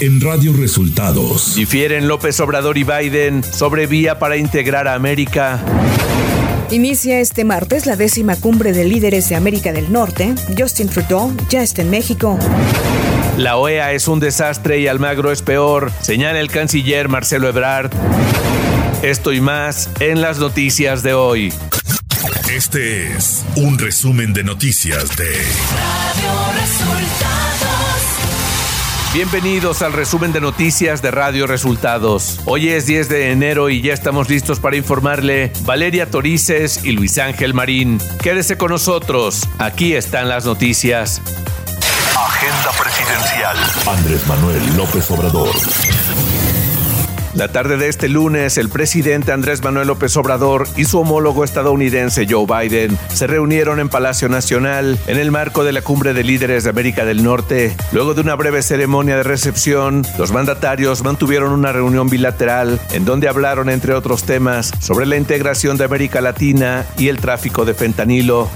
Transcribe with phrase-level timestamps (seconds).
[0.00, 1.54] en Radio Resultados.
[1.56, 5.62] Difieren López Obrador y Biden sobre vía para integrar a América.
[6.70, 10.34] Inicia este martes la décima cumbre de líderes de América del Norte.
[10.56, 12.38] Justin Trudeau ya está en México.
[13.36, 17.90] La OEA es un desastre y Almagro es peor, señala el canciller Marcelo Ebrard.
[19.02, 21.52] Esto y más en las noticias de hoy.
[22.50, 27.79] Este es un resumen de noticias de Radio Resultados.
[29.12, 32.38] Bienvenidos al resumen de noticias de Radio Resultados.
[32.44, 37.18] Hoy es 10 de enero y ya estamos listos para informarle Valeria Torices y Luis
[37.18, 37.98] Ángel Marín.
[38.22, 41.20] Quédese con nosotros, aquí están las noticias.
[42.16, 43.56] Agenda presidencial.
[43.88, 45.56] Andrés Manuel López Obrador.
[47.34, 52.26] La tarde de este lunes, el presidente Andrés Manuel López Obrador y su homólogo estadounidense
[52.28, 56.64] Joe Biden se reunieron en Palacio Nacional en el marco de la Cumbre de Líderes
[56.64, 57.76] de América del Norte.
[57.92, 63.28] Luego de una breve ceremonia de recepción, los mandatarios mantuvieron una reunión bilateral en donde
[63.28, 68.50] hablaron, entre otros temas, sobre la integración de América Latina y el tráfico de fentanilo.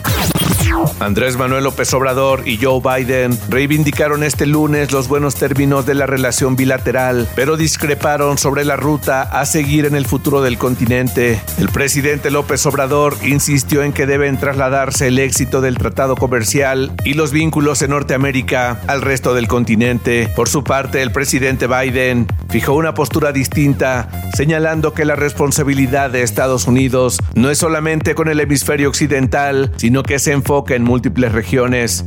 [1.00, 6.06] Andrés Manuel López Obrador y Joe Biden reivindicaron este lunes los buenos términos de la
[6.06, 11.41] relación bilateral, pero discreparon sobre la ruta a seguir en el futuro del continente.
[11.58, 17.14] El presidente López Obrador insistió en que deben trasladarse el éxito del tratado comercial y
[17.14, 20.28] los vínculos en Norteamérica al resto del continente.
[20.34, 26.22] Por su parte, el presidente Biden fijó una postura distinta, señalando que la responsabilidad de
[26.22, 31.32] Estados Unidos no es solamente con el hemisferio occidental, sino que se enfoca en múltiples
[31.32, 32.04] regiones.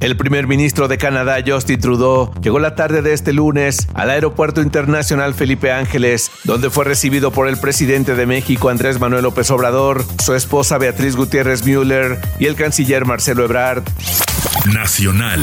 [0.00, 4.60] El primer ministro de Canadá, Justin Trudeau, llegó la tarde de este lunes al Aeropuerto
[4.60, 10.04] Internacional Felipe Ángeles, donde fue recibido por el presidente de México, Andrés Manuel López Obrador,
[10.22, 13.84] su esposa Beatriz Gutiérrez Müller y el canciller Marcelo Ebrard.
[14.72, 15.40] Nacional.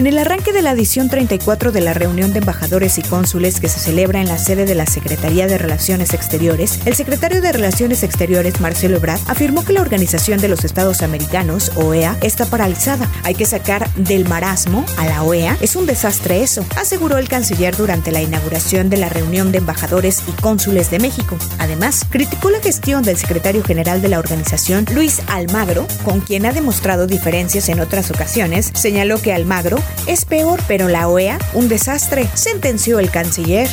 [0.00, 3.68] En el arranque de la edición 34 de la reunión de embajadores y cónsules que
[3.68, 8.02] se celebra en la sede de la Secretaría de Relaciones Exteriores, el secretario de Relaciones
[8.02, 13.10] Exteriores, Marcelo Ebrard, afirmó que la Organización de los Estados Americanos, OEA, está paralizada.
[13.24, 15.58] Hay que sacar del marasmo a la OEA.
[15.60, 20.22] Es un desastre eso, aseguró el canciller durante la inauguración de la reunión de embajadores
[20.26, 21.36] y cónsules de México.
[21.58, 26.52] Además, criticó la gestión del secretario general de la organización, Luis Almagro, con quien ha
[26.52, 28.70] demostrado diferencias en otras ocasiones.
[28.72, 33.68] Señaló que Almagro es peor, pero la OEA, un desastre, sentenció el canciller.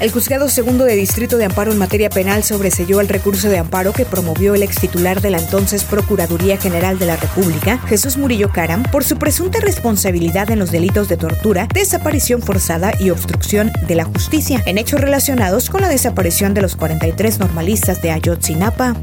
[0.00, 3.92] El juzgado segundo de Distrito de Amparo en materia penal sobreselló el recurso de amparo
[3.92, 8.50] que promovió el ex titular de la entonces Procuraduría General de la República, Jesús Murillo
[8.50, 13.94] Caram, por su presunta responsabilidad en los delitos de tortura, desaparición forzada y obstrucción de
[13.94, 18.96] la justicia, en hechos relacionados con la desaparición de los 43 normalistas de Ayotzinapa.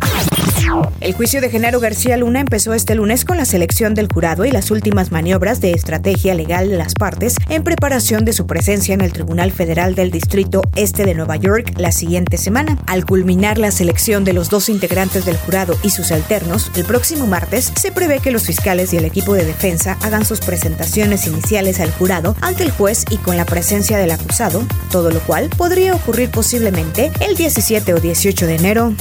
[0.99, 4.51] El juicio de Genaro García Luna empezó este lunes con la selección del jurado y
[4.51, 9.01] las últimas maniobras de estrategia legal de las partes en preparación de su presencia en
[9.01, 10.26] el Tribunal Federal del Distrito
[10.75, 12.77] Este de Nueva York la siguiente semana.
[12.85, 17.25] Al culminar la selección de los dos integrantes del jurado y sus alternos, el próximo
[17.27, 21.79] martes se prevé que los fiscales y el equipo de defensa hagan sus presentaciones iniciales
[21.79, 25.95] al jurado ante el juez y con la presencia del acusado, todo lo cual podría
[25.95, 28.93] ocurrir posiblemente el 17 o 18 de enero.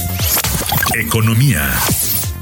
[0.95, 1.69] Economía.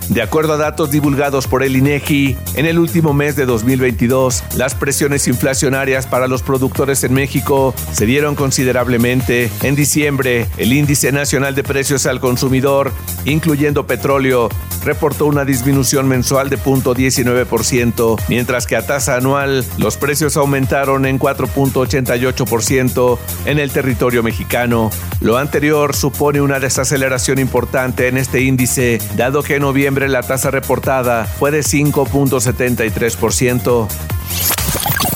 [0.10, 4.76] De acuerdo a datos divulgados por el INEGI, en el último mes de 2022, las
[4.76, 9.50] presiones inflacionarias para los productores en México se dieron considerablemente.
[9.64, 12.94] En diciembre, el índice nacional de precios al consumidor,
[13.26, 14.50] incluyendo petróleo,
[14.84, 21.18] reportó una disminución mensual de 0.19%, mientras que a tasa anual los precios aumentaron en
[21.18, 24.92] 4.88% en el territorio mexicano.
[25.20, 30.52] Lo anterior supone una desaceleración importante en este índice, dado que en noviembre la tasa
[30.52, 33.88] reportada fue de 5.73%.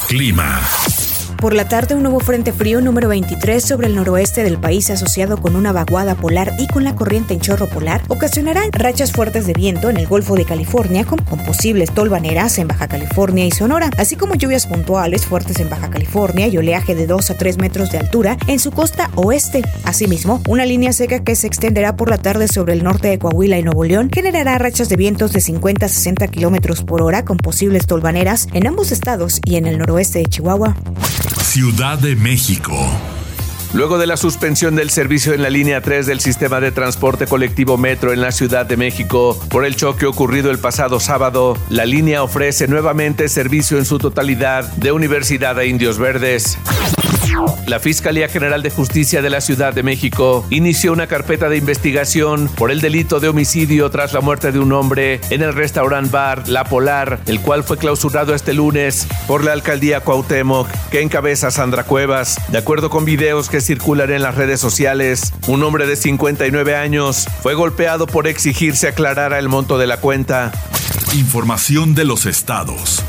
[0.08, 0.62] Clima.
[1.40, 5.38] Por la tarde, un nuevo frente frío número 23 sobre el noroeste del país asociado
[5.38, 9.54] con una vaguada polar y con la corriente en chorro polar ocasionará rachas fuertes de
[9.54, 14.18] viento en el Golfo de California con, posibles tolvaneras en Baja California y Sonora, así
[14.18, 18.00] como lluvias puntuales fuertes en Baja California y oleaje de 2 a 3 metros de
[18.00, 19.62] altura en su costa oeste.
[19.86, 23.58] Asimismo, una línea seca que se extenderá por la tarde sobre el norte de Coahuila
[23.58, 27.38] y Nuevo León generará rachas de vientos de 50 a 60 kilómetros por hora con
[27.38, 30.76] posibles tolvaneras en ambos estados y en el noroeste de Chihuahua.
[31.50, 32.76] Ciudad de México.
[33.74, 37.76] Luego de la suspensión del servicio en la línea 3 del sistema de transporte colectivo
[37.76, 42.22] Metro en la Ciudad de México por el choque ocurrido el pasado sábado, la línea
[42.22, 46.60] ofrece nuevamente servicio en su totalidad de Universidad a Indios Verdes.
[47.68, 52.50] La Fiscalía General de Justicia de la Ciudad de México inició una carpeta de investigación
[52.56, 56.50] por el delito de homicidio tras la muerte de un hombre en el restaurant bar
[56.50, 61.84] La Polar, el cual fue clausurado este lunes por la alcaldía Cuauhtémoc, que encabeza Sandra
[61.84, 62.40] Cuevas.
[62.50, 67.28] De acuerdo con videos que circulan en las redes sociales, un hombre de 59 años
[67.42, 70.52] fue golpeado por exigirse aclarara el monto de la cuenta.
[71.14, 73.04] Información de los estados.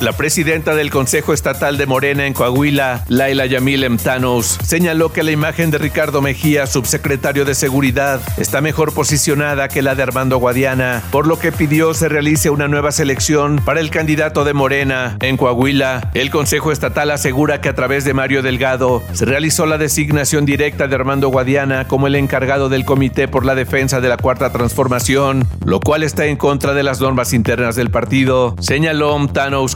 [0.00, 5.30] La presidenta del Consejo Estatal de Morena en Coahuila, Laila Yamil Emtanos, señaló que la
[5.30, 11.02] imagen de Ricardo Mejía, subsecretario de Seguridad, está mejor posicionada que la de Armando Guadiana,
[11.10, 15.36] por lo que pidió se realice una nueva selección para el candidato de Morena en
[15.36, 16.10] Coahuila.
[16.14, 20.88] El Consejo Estatal asegura que a través de Mario Delgado se realizó la designación directa
[20.88, 25.46] de Armando Guadiana como el encargado del Comité por la Defensa de la Cuarta Transformación,
[25.62, 29.74] lo cual está en contra de las normas internas del partido, señaló Emtanos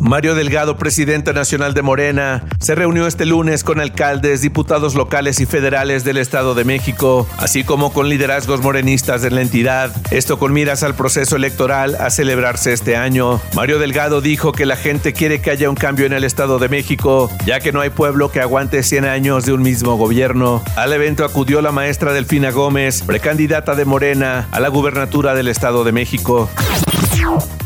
[0.00, 5.46] Mario Delgado, presidente nacional de Morena, se reunió este lunes con alcaldes, diputados locales y
[5.46, 9.94] federales del Estado de México, así como con liderazgos morenistas de la entidad.
[10.10, 13.40] Esto con miras al proceso electoral a celebrarse este año.
[13.54, 16.68] Mario Delgado dijo que la gente quiere que haya un cambio en el Estado de
[16.68, 20.62] México, ya que no hay pueblo que aguante 100 años de un mismo gobierno.
[20.74, 25.84] Al evento acudió la maestra Delfina Gómez, precandidata de Morena a la gubernatura del Estado
[25.84, 26.50] de México.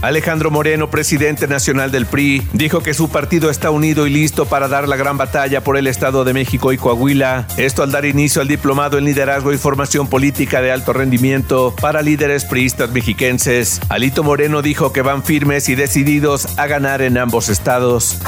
[0.02, 4.68] Alejandro Moreno, presidente nacional del PRI, dijo que su partido está unido y listo para
[4.68, 7.46] dar la gran batalla por el Estado de México y Coahuila.
[7.56, 12.02] Esto al dar inicio al diplomado en liderazgo y formación política de alto rendimiento para
[12.02, 13.80] líderes priistas mexiquenses.
[13.88, 18.20] Alito Moreno dijo que van firmes y decididos a ganar en ambos estados.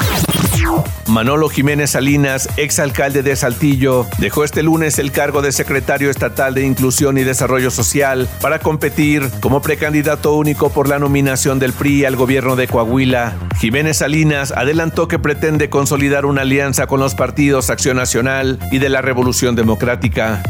[1.07, 6.65] Manolo Jiménez Salinas, exalcalde de Saltillo, dejó este lunes el cargo de secretario estatal de
[6.65, 12.55] Inclusión y Desarrollo Social para competir como precandidato único por la del PRI al gobierno
[12.55, 13.37] de Coahuila.
[13.59, 18.89] Jiménez Salinas adelantó que pretende consolidar una alianza con los partidos Acción Nacional y de
[18.89, 20.41] la Revolución Democrática.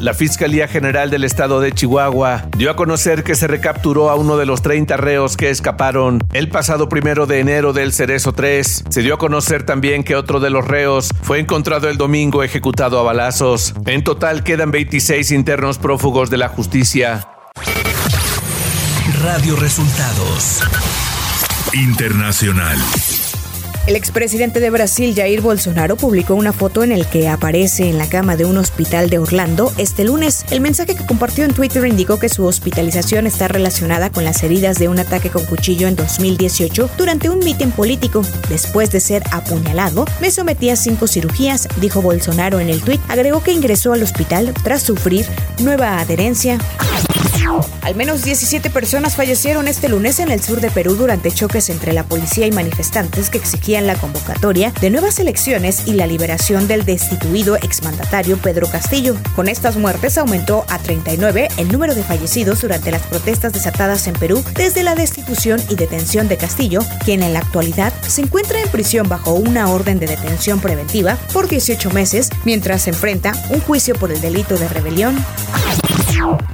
[0.00, 4.36] La Fiscalía General del Estado de Chihuahua dio a conocer que se recapturó a uno
[4.36, 8.86] de los 30 reos que escaparon el pasado primero de enero del Cerezo 3.
[8.88, 12.98] Se dio a conocer también que otro de los reos fue encontrado el domingo ejecutado
[12.98, 13.72] a balazos.
[13.86, 17.28] En total quedan 26 internos prófugos de la justicia.
[19.22, 20.62] Radio Resultados
[21.74, 22.78] Internacional.
[23.86, 28.08] El expresidente de Brasil, Jair Bolsonaro, publicó una foto en el que aparece en la
[28.08, 30.46] cama de un hospital de Orlando este lunes.
[30.50, 34.78] El mensaje que compartió en Twitter indicó que su hospitalización está relacionada con las heridas
[34.78, 38.22] de un ataque con cuchillo en 2018 durante un mitin político.
[38.48, 43.00] Después de ser apuñalado, me sometí a cinco cirugías, dijo Bolsonaro en el tuit.
[43.08, 45.26] Agregó que ingresó al hospital tras sufrir
[45.58, 46.58] nueva adherencia.
[47.82, 51.92] Al menos 17 personas fallecieron este lunes en el sur de Perú durante choques entre
[51.92, 56.84] la policía y manifestantes que exigían la convocatoria de nuevas elecciones y la liberación del
[56.84, 59.16] destituido exmandatario Pedro Castillo.
[59.34, 64.14] Con estas muertes aumentó a 39 el número de fallecidos durante las protestas desatadas en
[64.14, 68.68] Perú desde la destitución y detención de Castillo, quien en la actualidad se encuentra en
[68.68, 73.94] prisión bajo una orden de detención preventiva por 18 meses mientras se enfrenta un juicio
[73.94, 75.16] por el delito de rebelión.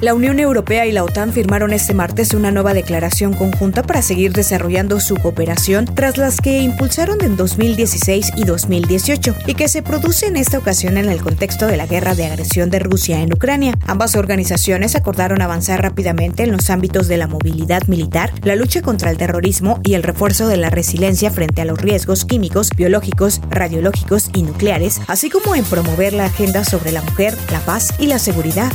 [0.00, 4.32] La Unión Europea y la OTAN firmaron este martes una nueva declaración conjunta para seguir
[4.32, 10.26] desarrollando su cooperación tras las que impulsaron en 2016 y 2018 y que se produce
[10.26, 13.74] en esta ocasión en el contexto de la guerra de agresión de Rusia en Ucrania.
[13.86, 19.10] Ambas organizaciones acordaron avanzar rápidamente en los ámbitos de la movilidad militar, la lucha contra
[19.10, 24.30] el terrorismo y el refuerzo de la resiliencia frente a los riesgos químicos, biológicos, radiológicos
[24.35, 28.18] y nucleares, así como en promover la agenda sobre la mujer, la paz y la
[28.18, 28.70] seguridad.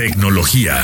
[0.00, 0.82] Tecnología.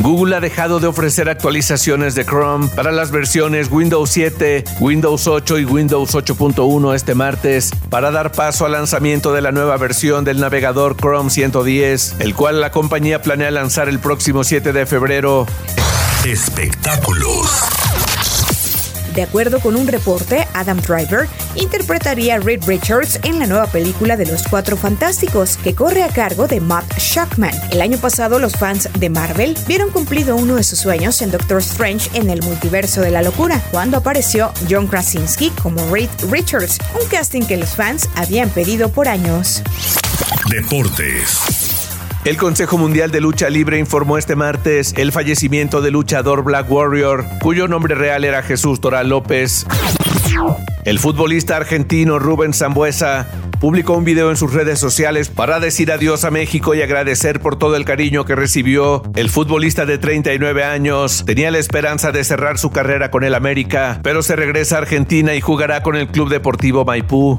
[0.00, 5.60] Google ha dejado de ofrecer actualizaciones de Chrome para las versiones Windows 7, Windows 8
[5.60, 10.40] y Windows 8.1 este martes para dar paso al lanzamiento de la nueva versión del
[10.40, 15.46] navegador Chrome 110, el cual la compañía planea lanzar el próximo 7 de febrero.
[16.24, 17.46] Espectáculos.
[19.16, 24.14] De acuerdo con un reporte, Adam Driver interpretaría a Reed Richards en la nueva película
[24.14, 27.54] de los Cuatro Fantásticos, que corre a cargo de Matt Shackman.
[27.72, 31.62] El año pasado, los fans de Marvel vieron cumplido uno de sus sueños en Doctor
[31.62, 37.08] Strange en el multiverso de la locura, cuando apareció John Krasinski como Reed Richards, un
[37.08, 39.62] casting que los fans habían pedido por años.
[40.50, 41.55] Deportes.
[42.26, 47.24] El Consejo Mundial de Lucha Libre informó este martes el fallecimiento del luchador Black Warrior,
[47.40, 49.64] cuyo nombre real era Jesús Toral López.
[50.84, 53.28] El futbolista argentino Rubén Zambuesa
[53.60, 57.60] publicó un video en sus redes sociales para decir adiós a México y agradecer por
[57.60, 59.04] todo el cariño que recibió.
[59.14, 64.00] El futbolista de 39 años tenía la esperanza de cerrar su carrera con el América,
[64.02, 67.38] pero se regresa a Argentina y jugará con el Club Deportivo Maipú.